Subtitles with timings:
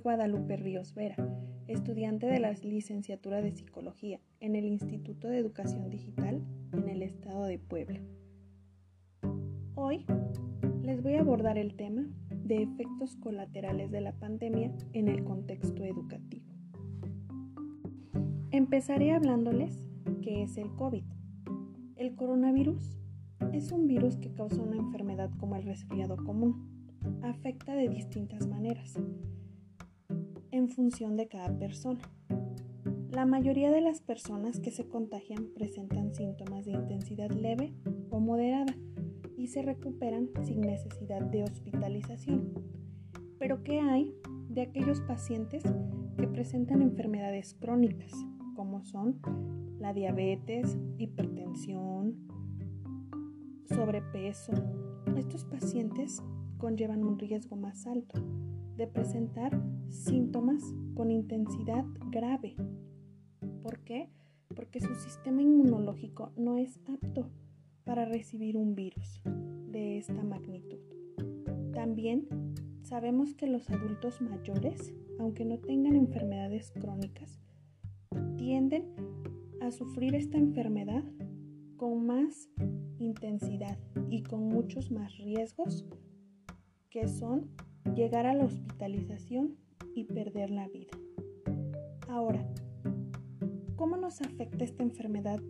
[0.00, 1.16] Guadalupe Ríos Vera,
[1.66, 6.40] estudiante de la licenciatura de Psicología en el Instituto de Educación Digital
[6.72, 8.00] en el estado de Puebla.
[9.74, 10.06] Hoy
[10.82, 15.84] les voy a abordar el tema de efectos colaterales de la pandemia en el contexto
[15.84, 16.46] educativo.
[18.50, 19.84] Empezaré hablándoles
[20.22, 21.04] qué es el COVID.
[21.96, 22.98] El coronavirus
[23.52, 26.86] es un virus que causa una enfermedad como el resfriado común
[27.22, 28.98] afecta de distintas maneras
[30.50, 32.00] en función de cada persona.
[33.10, 37.74] La mayoría de las personas que se contagian presentan síntomas de intensidad leve
[38.10, 38.74] o moderada
[39.36, 42.52] y se recuperan sin necesidad de hospitalización.
[43.38, 44.14] Pero ¿qué hay
[44.50, 45.62] de aquellos pacientes
[46.18, 48.12] que presentan enfermedades crónicas,
[48.54, 49.20] como son
[49.78, 52.16] la diabetes, hipertensión,
[53.64, 54.52] sobrepeso?
[55.16, 56.22] Estos pacientes
[56.58, 58.20] conllevan un riesgo más alto
[58.76, 60.62] de presentar síntomas
[60.94, 62.56] con intensidad grave.
[63.62, 64.08] ¿Por qué?
[64.54, 67.30] Porque su sistema inmunológico no es apto
[67.84, 69.22] para recibir un virus
[69.70, 70.78] de esta magnitud.
[71.72, 72.26] También
[72.82, 77.40] sabemos que los adultos mayores, aunque no tengan enfermedades crónicas,
[78.36, 78.84] tienden
[79.60, 81.04] a sufrir esta enfermedad
[81.76, 82.48] con más
[82.98, 83.78] intensidad
[84.10, 85.84] y con muchos más riesgos
[86.90, 87.50] que son
[87.94, 89.56] llegar a la hospitalización
[89.94, 90.90] y perder la vida.
[92.08, 92.46] Ahora,
[93.76, 95.40] ¿cómo nos afecta esta enfermedad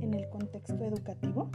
[0.00, 1.50] en el contexto educativo?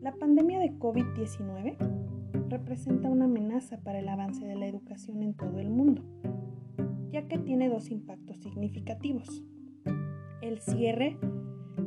[0.00, 5.58] La pandemia de COVID-19 representa una amenaza para el avance de la educación en todo
[5.58, 6.02] el mundo,
[7.10, 9.42] ya que tiene dos impactos significativos.
[10.42, 11.18] El cierre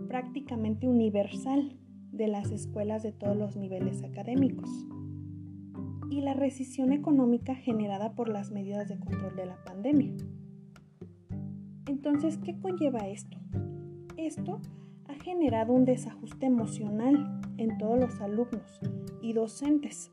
[0.08, 1.78] prácticamente universal
[2.12, 4.88] de las escuelas de todos los niveles académicos
[6.12, 10.14] y la recesión económica generada por las medidas de control de la pandemia.
[11.88, 13.38] Entonces, ¿qué conlleva esto?
[14.18, 14.60] Esto
[15.08, 18.82] ha generado un desajuste emocional en todos los alumnos
[19.22, 20.12] y docentes,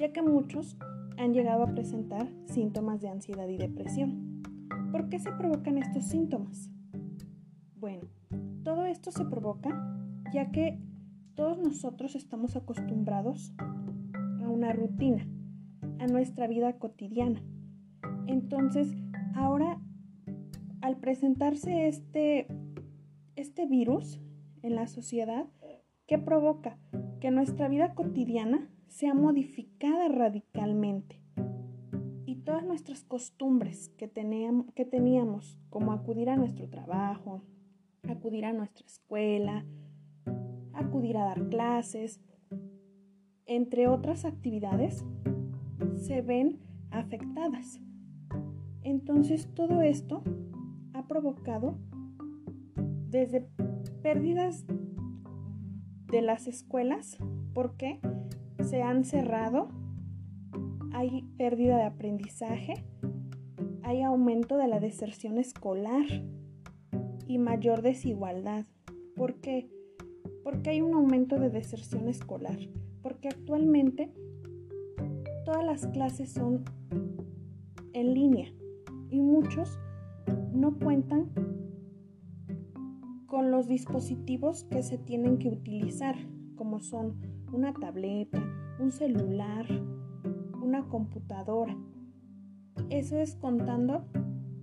[0.00, 0.76] ya que muchos
[1.18, 4.42] han llegado a presentar síntomas de ansiedad y depresión.
[4.92, 6.70] ¿Por qué se provocan estos síntomas?
[7.76, 8.06] Bueno,
[8.62, 9.98] todo esto se provoca
[10.32, 10.78] ya que
[11.34, 13.52] todos nosotros estamos acostumbrados
[14.48, 15.26] una rutina,
[15.98, 17.42] a nuestra vida cotidiana.
[18.26, 18.94] Entonces,
[19.34, 19.80] ahora,
[20.80, 22.46] al presentarse este,
[23.36, 24.20] este virus
[24.62, 25.46] en la sociedad,
[26.06, 26.78] ¿qué provoca?
[27.20, 31.20] Que nuestra vida cotidiana sea modificada radicalmente.
[32.26, 37.42] Y todas nuestras costumbres que teníamos, que teníamos, como acudir a nuestro trabajo,
[38.08, 39.64] acudir a nuestra escuela,
[40.72, 42.20] acudir a dar clases,
[43.46, 45.04] entre otras actividades,
[45.96, 46.58] se ven
[46.90, 47.80] afectadas.
[48.82, 50.22] Entonces todo esto
[50.92, 51.78] ha provocado
[53.08, 53.46] desde
[54.02, 54.64] pérdidas
[56.10, 57.18] de las escuelas
[57.54, 58.00] porque
[58.60, 59.68] se han cerrado,
[60.92, 62.74] hay pérdida de aprendizaje,
[63.82, 66.06] hay aumento de la deserción escolar
[67.26, 68.66] y mayor desigualdad.
[69.16, 69.68] ¿Por qué?
[70.42, 72.58] Porque hay un aumento de deserción escolar
[73.04, 74.10] porque actualmente
[75.44, 76.64] todas las clases son
[77.92, 78.48] en línea
[79.10, 79.78] y muchos
[80.54, 81.30] no cuentan
[83.26, 86.16] con los dispositivos que se tienen que utilizar,
[86.56, 87.20] como son
[87.52, 88.42] una tableta,
[88.80, 89.66] un celular,
[90.62, 91.76] una computadora.
[92.88, 94.06] Eso es contando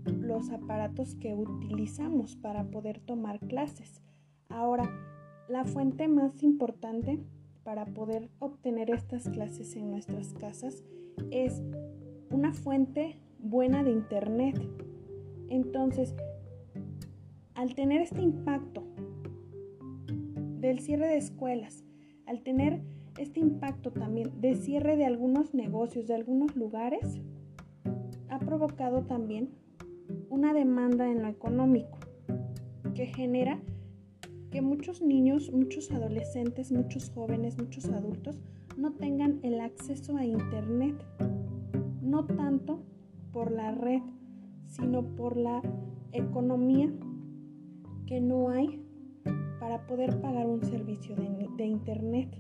[0.06, 4.02] los aparatos que utilizamos para poder tomar clases.
[4.50, 4.90] Ahora,
[5.48, 7.24] la fuente más importante
[7.64, 10.84] para poder obtener estas clases en nuestras casas
[11.30, 11.62] es
[12.32, 14.60] una fuente buena de internet.
[15.50, 16.16] Entonces,
[17.54, 18.84] al tener este impacto
[20.60, 21.84] del cierre de escuelas,
[22.26, 22.82] al tener
[23.18, 27.20] este impacto también de cierre de algunos negocios, de algunos lugares,
[28.30, 29.50] ha provocado también
[30.30, 32.00] una demanda en lo económico
[32.96, 33.60] que genera
[34.52, 38.38] que muchos niños, muchos adolescentes, muchos jóvenes, muchos adultos
[38.78, 40.96] no tengan el acceso a Internet.
[42.02, 42.84] No tanto
[43.32, 44.02] por la red,
[44.68, 45.62] sino por la
[46.12, 46.92] economía
[48.06, 48.84] que no hay
[49.60, 51.32] para poder pagar un servicio de,
[51.64, 52.36] Internet.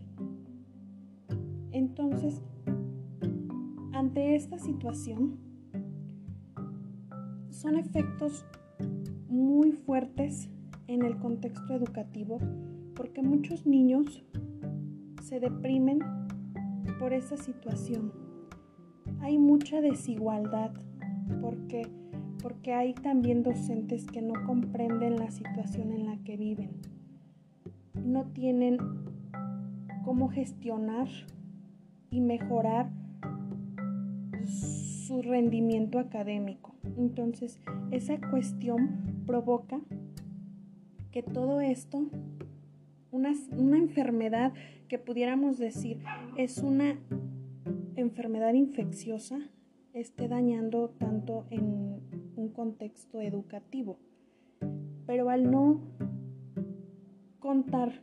[1.71, 2.41] Entonces,
[3.93, 5.37] ante esta situación,
[7.51, 8.43] son efectos
[9.29, 10.49] muy fuertes
[10.93, 12.39] en el contexto educativo
[12.95, 14.23] porque muchos niños
[15.21, 15.99] se deprimen
[16.99, 18.11] por esa situación.
[19.21, 20.71] hay mucha desigualdad
[21.41, 21.87] porque,
[22.41, 26.71] porque hay también docentes que no comprenden la situación en la que viven.
[27.93, 28.77] No tienen
[30.03, 31.07] cómo gestionar
[32.09, 32.91] y mejorar
[34.45, 36.75] su rendimiento académico.
[36.97, 37.59] Entonces,
[37.91, 39.79] esa cuestión provoca
[41.11, 42.09] que todo esto,
[43.11, 44.53] una, una enfermedad
[44.87, 45.99] que pudiéramos decir
[46.37, 46.97] es una
[47.95, 49.39] enfermedad infecciosa,
[49.93, 52.01] esté dañando tanto en
[52.35, 53.99] un contexto educativo.
[55.05, 55.81] Pero al no
[57.39, 58.01] contar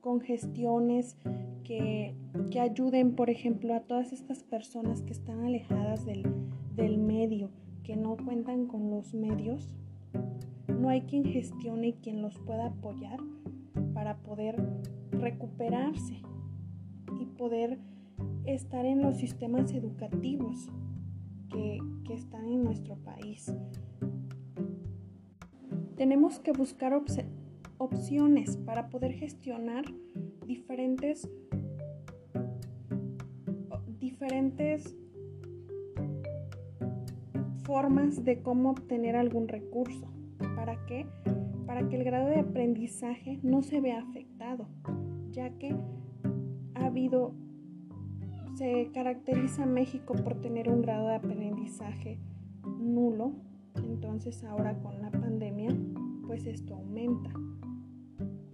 [0.00, 1.16] con gestiones
[1.64, 2.14] que,
[2.60, 6.24] ayuden, por ejemplo, a todas estas personas que están alejadas del,
[6.74, 7.50] del medio,
[7.82, 9.68] que no cuentan con los medios,
[10.78, 13.20] no hay quien gestione y quien los pueda apoyar
[13.94, 14.56] para poder
[15.10, 16.20] recuperarse
[17.20, 17.78] y poder
[18.44, 20.68] estar en los sistemas educativos
[21.50, 23.52] que, que están en nuestro país.
[25.96, 26.92] Tenemos que buscar
[27.78, 29.84] opciones para poder gestionar
[30.46, 31.28] diferentes,
[33.98, 34.94] diferentes
[37.64, 40.15] formas de cómo obtener algún recurso.
[40.66, 41.06] ¿Para qué?
[41.64, 44.66] Para que el grado de aprendizaje no se vea afectado,
[45.30, 45.76] ya que
[46.74, 47.34] ha habido,
[48.56, 52.18] se caracteriza México por tener un grado de aprendizaje
[52.80, 53.34] nulo,
[53.76, 55.70] entonces ahora con la pandemia,
[56.26, 57.30] pues esto aumenta.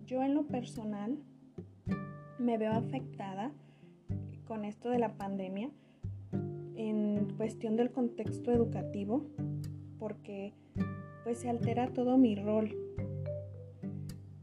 [0.04, 1.16] Yo en lo personal
[2.38, 3.52] me veo afectada
[4.46, 5.70] con esto de la pandemia
[6.74, 9.24] en cuestión del contexto educativo
[9.98, 10.52] porque
[11.24, 12.74] pues se altera todo mi rol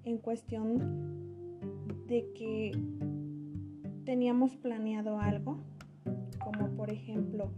[0.03, 0.77] en cuestión
[2.07, 2.71] de que
[4.05, 5.57] teníamos planeado algo
[6.39, 7.51] como por ejemplo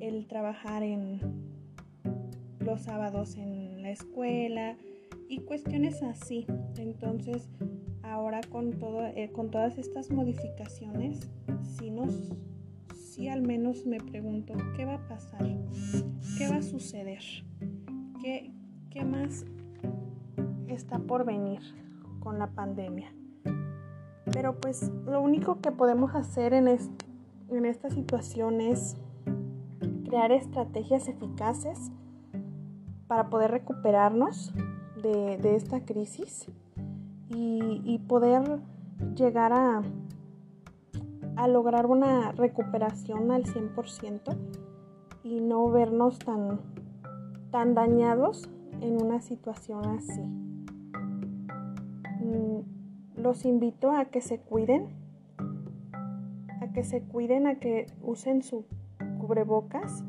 [0.00, 1.20] el trabajar en
[2.60, 4.76] los sábados en la escuela,
[5.28, 6.46] y cuestiones así.
[6.76, 7.48] Entonces,
[8.02, 11.28] ahora con, todo, eh, con todas estas modificaciones,
[11.76, 12.32] si nos,
[12.94, 15.42] si al menos me pregunto, ¿qué va a pasar?
[16.38, 17.22] ¿Qué va a suceder?
[19.04, 19.44] ¿Qué, qué más
[20.68, 21.60] está por venir
[22.20, 23.12] con la pandemia?
[24.32, 28.96] Pero pues lo único que podemos hacer en, en esta situación es
[30.04, 31.90] crear estrategias eficaces
[33.06, 34.52] para poder recuperarnos
[35.02, 36.46] de, esta crisis
[37.28, 38.60] y, poder
[39.14, 39.82] llegar a,
[41.36, 44.36] a lograr una recuperación al 100%
[45.22, 46.60] y no vernos tan,
[47.50, 48.48] tan dañados
[48.80, 50.22] en una situación así.
[52.20, 52.60] Mm,
[53.16, 54.88] los invito a que se cuiden,
[56.60, 58.64] a que se cuiden, a que usen su
[59.18, 60.04] cubrebocas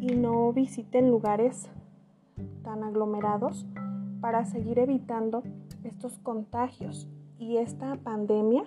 [0.00, 1.68] y no visiten lugares
[2.62, 3.66] tan aglomerados
[4.20, 5.42] para seguir evitando
[5.84, 8.64] estos contagios y esta pandemia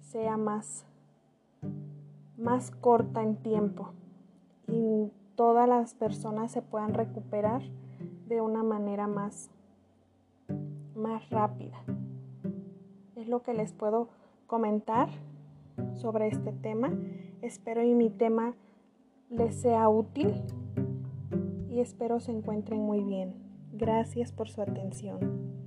[0.00, 0.84] sea más,
[2.36, 3.92] más corta en tiempo
[4.66, 7.62] y todas las personas se puedan recuperar
[8.32, 9.50] de una manera más,
[10.94, 11.82] más rápida.
[13.14, 14.08] Es lo que les puedo
[14.46, 15.08] comentar
[15.94, 16.92] sobre este tema.
[17.42, 18.54] Espero y mi tema
[19.28, 20.42] les sea útil
[21.70, 23.34] y espero se encuentren muy bien.
[23.72, 25.61] Gracias por su atención.